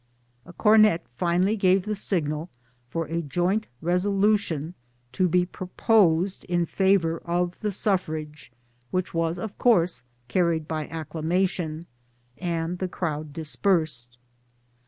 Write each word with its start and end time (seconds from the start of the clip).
A 0.47 0.53
cornet 0.53 1.03
finally 1.07 1.55
gave 1.55 1.85
the 1.85 1.93
signal 1.93 2.49
for 2.89 3.05
a 3.05 3.21
joint 3.21 3.67
resolution 3.83 4.73
to 5.11 5.29
be 5.29 5.45
proposed 5.45 6.43
in 6.45 6.65
favour 6.65 7.19
of 7.19 7.59
the 7.59 7.71
Suffrage, 7.71 8.51
which 8.89 9.13
was 9.13 9.37
of 9.37 9.55
course 9.59 10.01
carried 10.27 10.67
by 10.67 10.87
acclamation, 10.87 11.85
and 12.39 12.79
the 12.79 12.87
crowd 12.87 13.31
dispersed. 13.31 14.17